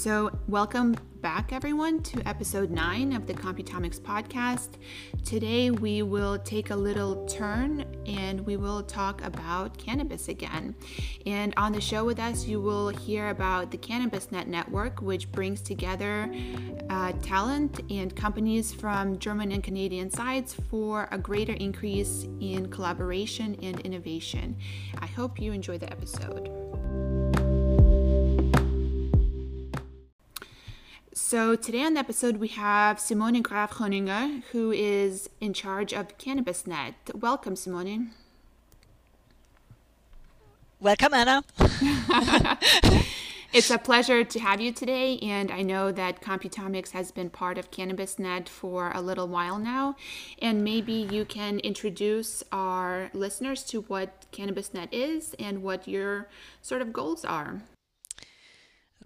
[0.00, 4.78] So, welcome back, everyone, to episode 9 of the Computomics podcast.
[5.26, 10.74] Today, we will take a little turn and we will talk about cannabis again.
[11.26, 15.60] And on the show with us, you will hear about the CannabisNet Network, which brings
[15.60, 16.34] together
[16.88, 23.54] uh, talent and companies from German and Canadian sides for a greater increase in collaboration
[23.62, 24.56] and innovation.
[24.98, 26.59] I hope you enjoy the episode.
[31.30, 36.18] So today on the episode we have Simone Graf Groninger, who is in charge of
[36.18, 36.94] CannabisNet.
[37.14, 38.10] Welcome, Simone.
[40.80, 41.44] Welcome, Anna.
[43.52, 47.58] it's a pleasure to have you today, and I know that Computomics has been part
[47.58, 49.94] of CannabisNet for a little while now,
[50.42, 56.26] and maybe you can introduce our listeners to what CannabisNet is and what your
[56.60, 57.62] sort of goals are.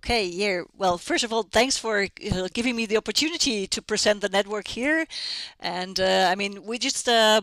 [0.04, 0.64] Okay, yeah.
[0.76, 2.06] Well, first of all, thanks for
[2.52, 5.06] giving me the opportunity to present the network here.
[5.60, 7.40] And uh, I mean, we just uh,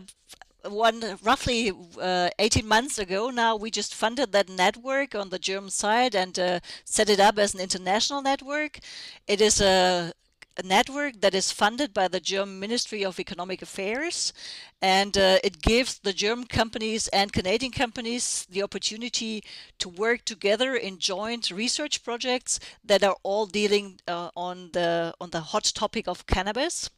[0.64, 5.70] one roughly uh, 18 months ago now we just funded that network on the german
[5.70, 8.78] side and uh, set it up as an international network
[9.26, 10.12] it is a
[10.56, 14.32] a network that is funded by the German Ministry of Economic Affairs,
[14.80, 19.42] and uh, it gives the German companies and Canadian companies the opportunity
[19.78, 25.30] to work together in joint research projects that are all dealing uh, on the on
[25.30, 26.90] the hot topic of cannabis,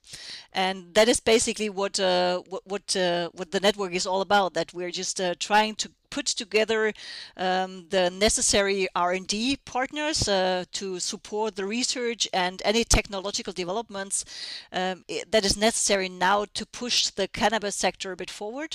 [0.53, 4.55] and that is basically what uh, what what, uh, what the network is all about.
[4.55, 6.93] That we're just uh, trying to put together
[7.37, 14.25] um, the necessary R&D partners uh, to support the research and any technological developments
[14.73, 18.73] um, that is necessary now to push the cannabis sector a bit forward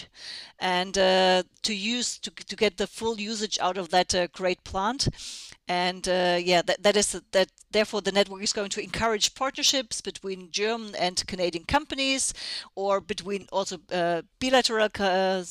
[0.59, 4.61] and uh, to use to, to get the full usage out of that uh, great
[4.65, 5.07] plant.
[5.69, 10.01] And uh, yeah that, that is that therefore the network is going to encourage partnerships
[10.01, 12.33] between german and canadian companies
[12.75, 15.43] or between also uh, bilateral uh,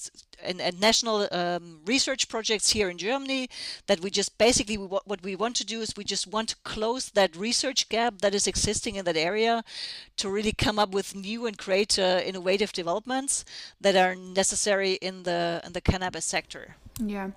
[0.42, 3.48] and, and national um, research projects here in Germany
[3.86, 6.56] that we just basically what, what we want to do is we just want to
[6.64, 9.62] close that research gap that is existing in that area
[10.16, 13.44] to really come up with new and great uh, innovative developments
[13.80, 16.76] that are necessary in the in the cannabis sector.
[17.04, 17.30] Yeah.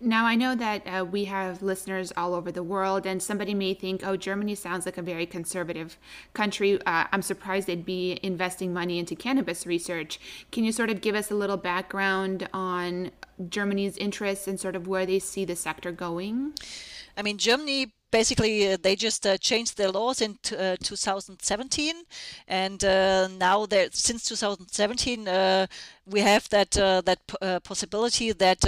[0.00, 3.74] Now, I know that uh, we have listeners all over the world, and somebody may
[3.74, 5.98] think, oh, Germany sounds like a very conservative
[6.32, 6.80] country.
[6.86, 10.18] Uh, I'm surprised they'd be investing money into cannabis research.
[10.50, 13.10] Can you sort of give us a little background on
[13.48, 16.54] Germany's interests and sort of where they see the sector going?
[17.16, 21.96] I mean, Germany basically uh, they just uh, changed their laws in uh, 2017
[22.46, 25.66] and uh, now since 2017 uh,
[26.06, 26.70] we have that
[27.08, 27.20] that
[27.64, 28.60] possibility that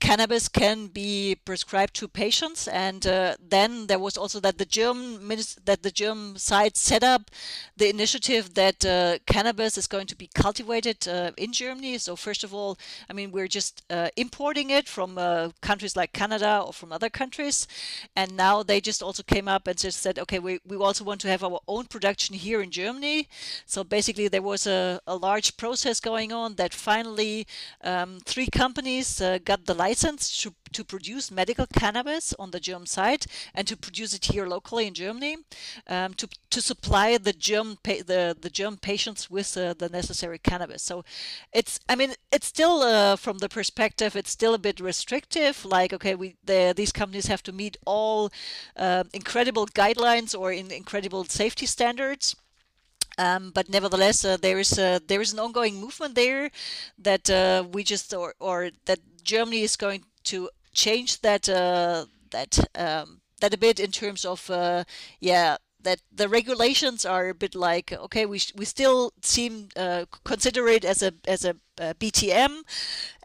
[0.00, 2.66] cannabis can be prescribed to patients.
[2.66, 5.28] And uh, then there was also that the German
[5.64, 7.30] that the German side set up
[7.76, 11.98] the initiative that uh, cannabis is going to be cultivated uh, in Germany.
[11.98, 12.78] So first of all
[13.08, 17.10] I mean we're just uh, importing it from uh, countries like Canada or from other
[17.10, 17.68] countries.
[18.16, 21.20] And now they just also came up and just said okay we, we also want
[21.20, 23.28] to have our own production here in Germany.
[23.66, 27.46] So basically there was a, a large process going on that finally
[27.84, 32.60] um, three companies uh, got the license license to, to produce medical cannabis on the
[32.60, 33.22] German side
[33.54, 35.36] and to produce it here locally in Germany
[35.88, 40.82] um, to, to supply the German the, the German patients with uh, the necessary cannabis.
[40.82, 41.04] So
[41.52, 45.64] it's I mean it's still uh, from the perspective it's still a bit restrictive.
[45.64, 48.30] Like okay, we the, these companies have to meet all
[48.76, 52.36] uh, incredible guidelines or in incredible safety standards.
[53.20, 56.50] Um, but nevertheless, uh, there is a, there is an ongoing movement there
[56.98, 62.58] that uh, we just or, or that Germany is going to change that uh, that
[62.74, 64.84] um, that a bit in terms of uh,
[65.20, 70.68] yeah that the regulations are a bit like okay we, we still seem uh, consider
[70.68, 72.60] it as a as a, a BTM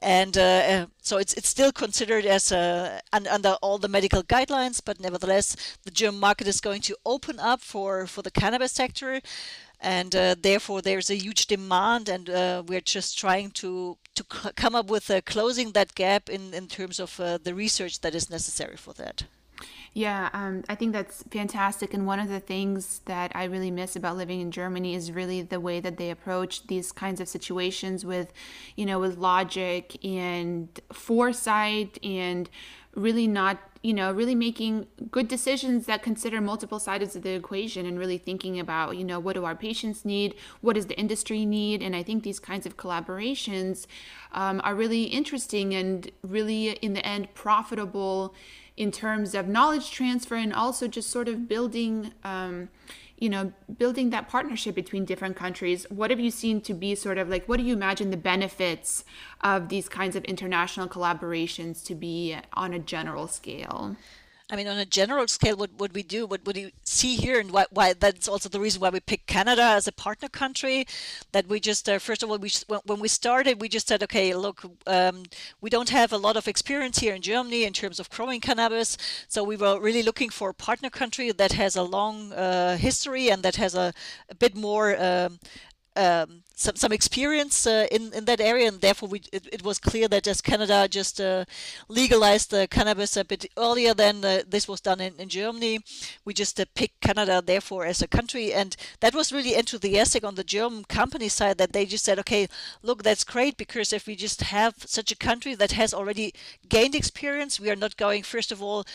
[0.01, 4.23] and uh, uh, so it's it's still considered as a un, under all the medical
[4.23, 8.71] guidelines but nevertheless the German market is going to open up for for the cannabis
[8.71, 9.21] sector
[9.85, 14.75] and uh, therefore there's a huge demand and uh, we're just trying to to come
[14.75, 18.29] up with uh, closing that gap in in terms of uh, the research that is
[18.29, 19.23] necessary for that
[19.97, 21.93] yeah, um, I think that's fantastic.
[21.93, 25.41] And one of the things that I really miss about living in Germany is really
[25.41, 28.33] the way that they approach these kinds of situations with,
[28.75, 32.49] you know, with logic and foresight and
[32.95, 37.85] really not you know really making good decisions that consider multiple sides of the equation
[37.85, 40.33] and really thinking about you know what do our patients need?
[40.61, 41.83] What does the industry need?
[41.83, 43.85] And i think these kinds of collaborations
[44.31, 48.33] um, are really interesting and really in the end profitable
[48.77, 52.69] in terms of knowledge transfer and also just sort of building um,
[53.17, 57.17] you know building that partnership between different countries what have you seen to be sort
[57.17, 59.05] of like what do you imagine the benefits
[59.41, 63.95] of these kinds of international collaborations to be on a general scale
[64.51, 67.39] I mean, on a general scale, what, would we do, what, would you see here,
[67.39, 70.85] and why, why that's also the reason why we picked Canada as a partner country,
[71.31, 72.51] that we just, uh, first of all, we
[72.85, 75.23] when we started, we just said, okay, look, um,
[75.61, 78.97] we don't have a lot of experience here in Germany in terms of growing cannabis,
[79.27, 83.29] so we were really looking for a partner country that has a long uh, history
[83.29, 83.93] and that has a,
[84.29, 85.39] a bit more um,
[85.95, 89.77] um, some some experience uh, in in that area, and therefore we it, it was
[89.77, 91.43] clear that as Canada just uh,
[91.89, 95.79] legalized the cannabis a bit earlier than uh, this was done in, in Germany,
[96.23, 100.35] we just uh, picked Canada therefore as a country, and that was really enthusiastic on
[100.35, 102.47] the German company side that they just said, okay,
[102.81, 106.33] look, that's great because if we just have such a country that has already
[106.69, 108.85] gained experience, we are not going first of all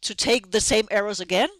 [0.00, 1.50] to take the same errors again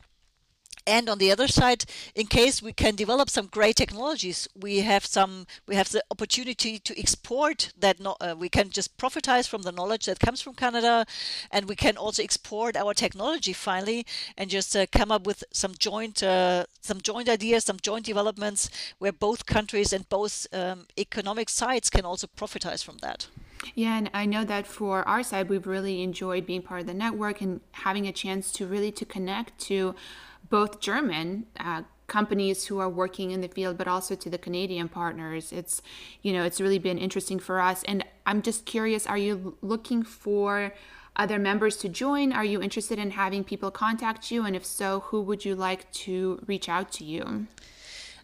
[0.87, 1.85] and on the other side
[2.15, 6.79] in case we can develop some great technologies we have some we have the opportunity
[6.79, 10.55] to export that no, uh, we can just profitize from the knowledge that comes from
[10.55, 11.05] canada
[11.51, 14.07] and we can also export our technology finally
[14.37, 18.71] and just uh, come up with some joint uh, some joint ideas some joint developments
[18.99, 23.29] where both countries and both um, economic sides can also profitize from that.
[23.75, 26.95] Yeah, and I know that for our side, we've really enjoyed being part of the
[26.95, 29.95] network and having a chance to really to connect to
[30.51, 34.89] both German uh, companies who are working in the field, but also to the Canadian
[34.89, 35.53] partners.
[35.53, 35.81] It's,
[36.23, 37.83] you know, it's really been interesting for us.
[37.85, 40.75] And I'm just curious, are you looking for
[41.17, 42.33] other members to join?
[42.33, 44.45] Are you interested in having people contact you?
[44.45, 47.47] And if so, who would you like to reach out to you?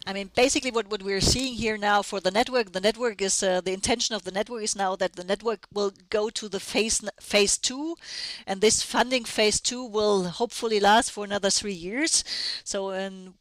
[0.07, 3.43] I mean, basically, what, what we're seeing here now for the network, the network is
[3.43, 6.61] uh, the intention of the network is now that the network will go to the
[6.61, 7.97] phase phase two,
[8.47, 12.23] and this funding phase two will hopefully last for another three years.
[12.63, 13.33] So, and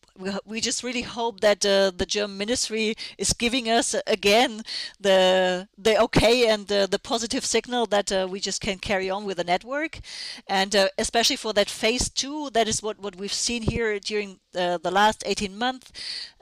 [0.44, 4.62] we, just really hope that uh, the German ministry is giving us uh, again
[5.00, 9.24] the the okay and uh, the positive signal that uh, we just can carry on
[9.24, 10.00] with the network,
[10.46, 14.38] and uh, especially for that phase two, that is what what we've seen here during
[14.56, 15.92] uh, the last 18 months.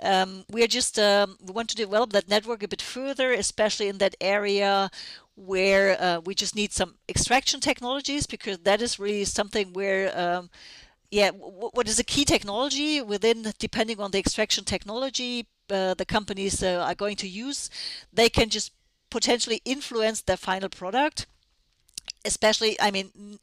[0.02, 3.88] Um, we are just um, we want to develop that network a bit further, especially
[3.88, 4.90] in that area
[5.36, 10.48] where we just need some extraction technologies because that is really something where um,
[11.14, 16.60] yeah, what is a key technology within, depending on the extraction technology uh, the companies
[16.60, 17.70] uh, are going to use,
[18.12, 18.72] they can just
[19.10, 21.26] potentially influence their final product.
[22.24, 23.38] Especially, I mean,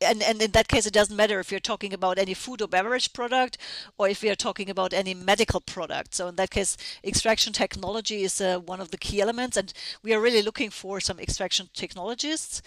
[0.00, 2.68] and, and in that case, it doesn't matter if you're talking about any food or
[2.68, 3.58] beverage product
[3.96, 6.14] or if we are talking about any medical product.
[6.14, 9.72] So in that case, extraction technology is uh, one of the key elements, and
[10.02, 12.62] we are really looking for some extraction technologists.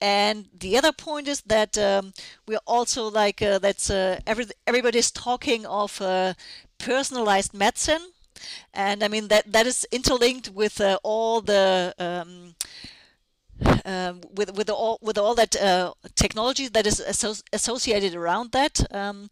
[0.00, 2.12] And the other point is that um,
[2.46, 6.34] we're also like uh, that's uh, every everybody's talking of uh,
[6.78, 8.12] personalized medicine,
[8.74, 12.54] and I mean that that is interlinked with uh, all the um,
[13.84, 18.80] um, with with all with all that uh, technology that is asso- associated around that,
[18.94, 19.28] um,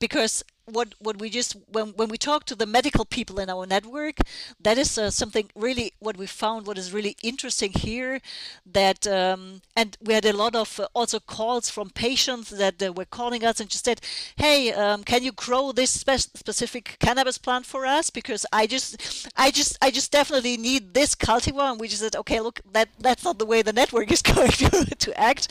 [0.00, 3.66] because what what we just when when we talk to the medical people in our
[3.66, 4.16] network
[4.60, 8.20] that is uh, something really what we found what is really interesting here
[8.64, 12.92] that um, and we had a lot of uh, also calls from patients that uh,
[12.92, 14.00] were calling us and just said
[14.36, 18.10] hey um, can you grow this spe- specific cannabis plant for us?
[18.10, 21.70] Because i just i just i just definitely need this cultivar.
[21.70, 24.50] And we just said okay look that that's not the way the network is going
[24.50, 25.48] to, to act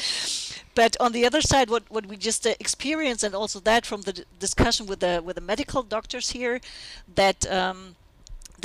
[0.76, 4.02] but on the other side, what, what we just uh, experienced, and also that from
[4.02, 6.60] the discussion with the with the medical doctors here,
[7.16, 7.96] that um,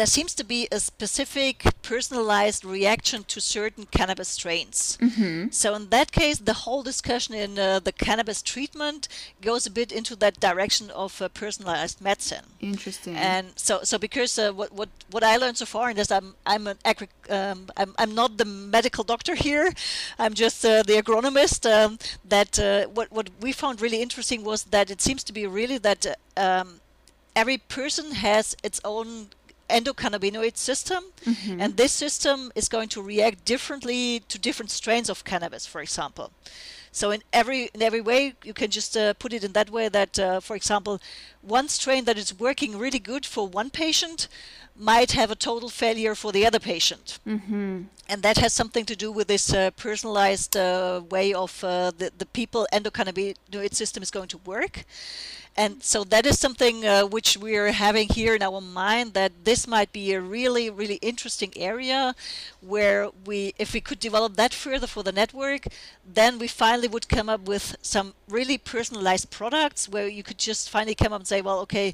[0.01, 4.97] there seems to be a specific personalized reaction to certain cannabis strains.
[4.99, 5.51] Mm-hmm.
[5.51, 9.09] So in that case, the whole discussion in uh, the cannabis treatment
[9.43, 12.47] goes a bit into that direction of uh, personalized medicine.
[12.61, 13.15] Interesting.
[13.15, 16.29] And so, so because uh, what what what I learned so far, and as I'm
[16.47, 19.67] I'm an agri- um, I'm I'm not the medical doctor here,
[20.19, 21.63] I'm just uh, the agronomist.
[21.77, 21.99] Um,
[22.35, 25.79] that uh, what what we found really interesting was that it seems to be really
[25.79, 26.07] that.
[26.07, 26.15] Uh,
[26.47, 26.81] um,
[27.37, 29.29] every person has its own
[29.71, 31.61] endocannabinoid system, mm-hmm.
[31.61, 36.31] and this system is going to react differently to different strains of cannabis, for example.
[36.93, 39.89] So in every in every way, you can just uh, put it in that way
[39.89, 40.99] that, uh, for example,
[41.43, 44.29] one strain that is working really good for one patient
[44.77, 47.19] might have a total failure for the other patient.
[47.27, 47.83] Mm-hmm.
[48.09, 52.11] And that has something to do with this uh, personalized uh, way of uh, the,
[52.17, 54.85] the people endocannabinoid system is going to work.
[55.57, 59.33] And so that is something uh, which we are having here in our mind that
[59.45, 62.15] this might be a really, really interesting area
[62.61, 65.67] where we, if we could develop that further for the network,
[66.05, 70.71] then we finally would come up with some really personalized products where you could just
[70.71, 71.89] finally come up say, well, okay,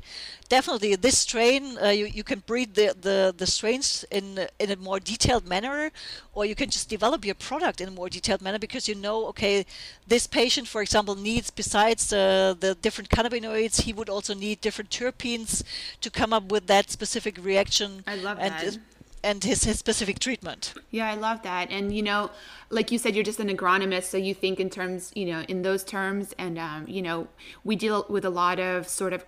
[0.48, 4.24] definitely this strain, uh, you, you can breed the, the, the strains in,
[4.62, 5.90] in a more detailed manner,
[6.34, 9.26] or you can just develop your product in a more detailed manner because you know,
[9.32, 9.64] okay,
[10.12, 14.90] this patient, for example, needs, besides uh, the different cannabinoids, he would also need different
[14.90, 15.62] terpenes
[16.00, 18.02] to come up with that specific reaction.
[18.06, 18.78] I love and, that
[19.26, 20.72] and his, his specific treatment.
[20.92, 21.70] Yeah, I love that.
[21.70, 22.30] And you know,
[22.70, 25.62] like you said, you're just an agronomist, so you think in terms, you know, in
[25.62, 26.32] those terms.
[26.38, 27.26] And um, you know,
[27.64, 29.24] we deal with a lot of sort of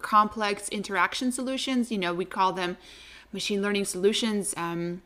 [0.00, 1.92] complex interaction solutions.
[1.92, 2.78] You know, we call them
[3.32, 4.54] machine learning solutions.
[4.56, 5.02] Um,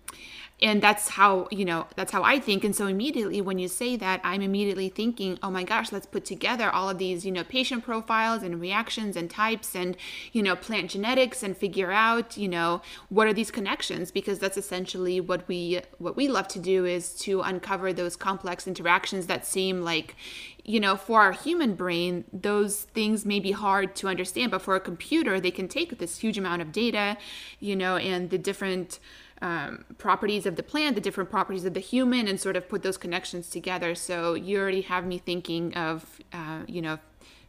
[0.60, 2.64] and that's how you know that's how i think.
[2.64, 6.24] And so immediately when you say that i'm immediately thinking oh my gosh let's put
[6.24, 9.96] together all of these you know patient profiles and reactions and types and
[10.32, 14.10] you know plant genetics and figure out you know what are these connections?
[14.10, 18.66] Because that's essentially what we what we love to do is to uncover those complex
[18.66, 20.16] interactions that seem like
[20.64, 24.76] you know, for our human brain, those things may be hard to understand, but for
[24.76, 27.16] a computer, they can take this huge amount of data,
[27.58, 28.98] you know, and the different
[29.40, 32.83] um, properties of the plant, the different properties of the human, and sort of put
[32.83, 33.95] those connections together.
[33.95, 36.99] So you already have me thinking of, uh, you know,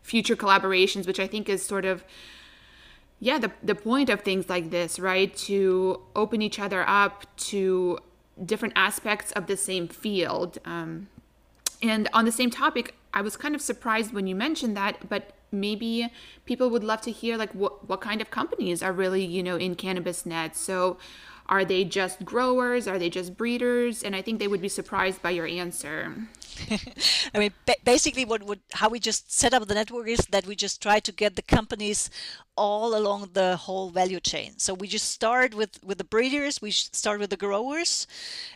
[0.01, 2.03] future collaborations, which I think is sort of,
[3.19, 5.35] yeah, the, the point of things like this, right?
[5.37, 7.99] To open each other up to
[8.45, 10.57] different aspects of the same field.
[10.65, 11.09] Um,
[11.81, 15.33] and on the same topic, I was kind of surprised when you mentioned that, but
[15.51, 16.11] maybe
[16.45, 19.55] people would love to hear like what, what kind of companies are really, you know,
[19.55, 20.55] in CannabisNet.
[20.55, 20.97] So
[21.49, 22.87] are they just growers?
[22.87, 24.03] Are they just breeders?
[24.03, 26.15] And I think they would be surprised by your answer.
[27.33, 30.45] I mean, ba- basically, what would how we just set up the network is that
[30.45, 32.09] we just try to get the companies
[32.55, 34.51] all along the whole value chain.
[34.57, 38.07] So we just start with with the breeders, we start with the growers,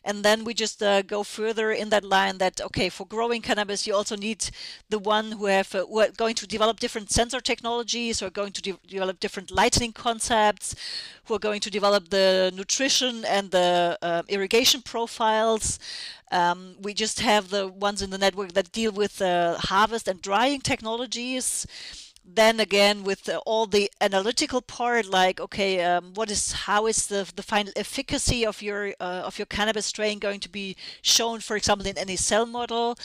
[0.04, 2.38] and then we just uh, go further in that line.
[2.38, 4.50] That okay, for growing cannabis, you also need
[4.90, 8.38] the one who have uh, who are going to develop different sensor technologies, who are
[8.42, 10.76] going to de- develop different lighting concepts,
[11.26, 15.80] who are going to develop the nutrition and the uh, irrigation profiles.
[16.32, 20.22] Um, we just have the ones in the network that deal with uh, harvest and
[20.22, 21.66] drying technologies.
[22.26, 27.08] Then again, with uh, all the analytical part, like okay, um, what is how is
[27.08, 31.42] the the final efficacy of your uh, of your cannabis strain going to be shown,
[31.42, 32.98] for example, in any cell model,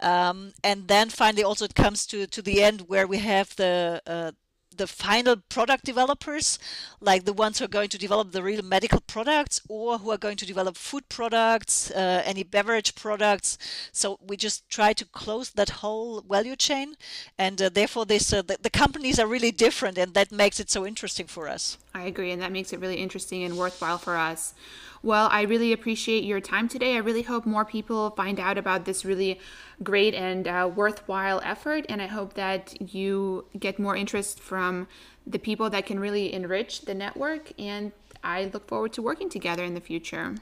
[0.00, 4.02] um, and then finally also it comes to to the end where we have the
[4.06, 4.32] uh,
[4.78, 6.58] the final product developers,
[7.00, 10.18] like the ones who are going to develop the real medical products or who are
[10.18, 13.58] going to develop food products, uh, any beverage products.
[13.92, 16.96] So we just try to close that whole value chain,
[17.38, 20.70] and uh, therefore this uh, the, the companies are really different, and that makes it
[20.70, 21.78] so interesting for us.
[21.98, 24.54] I agree, and that makes it really interesting and worthwhile for us.
[25.02, 26.94] Well, I really appreciate your time today.
[26.94, 29.40] I really hope more people find out about this really
[29.82, 31.86] great and uh, worthwhile effort.
[31.88, 34.88] And I hope that you get more interest from
[35.26, 37.52] the people that can really enrich the network.
[37.58, 37.92] And
[38.24, 40.34] I look forward to working together in the future.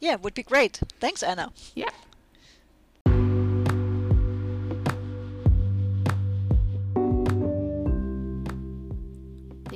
[0.00, 0.80] Yeah, would be great.
[1.00, 1.52] Thanks, Anna.
[1.74, 1.90] Yeah.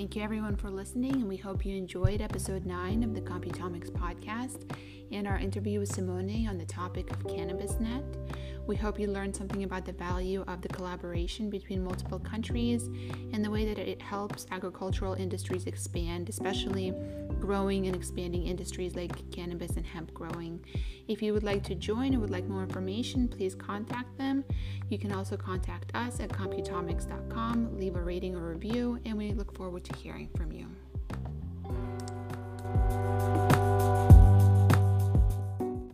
[0.07, 3.91] Thank you everyone for listening, and we hope you enjoyed episode 9 of the Computomics
[3.91, 4.71] podcast
[5.11, 8.05] and our interview with Simone on the topic of CannabisNet.
[8.67, 12.89] We hope you learned something about the value of the collaboration between multiple countries
[13.33, 16.93] and the way that it helps agricultural industries expand, especially
[17.41, 20.65] growing and expanding industries like cannabis and hemp growing.
[21.07, 24.45] If you would like to join or would like more information, please contact them.
[24.89, 29.57] You can also contact us at computomics.com, leave a rating or review, and we look
[29.57, 30.67] forward to hearing from you.